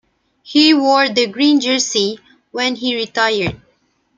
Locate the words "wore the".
0.73-1.27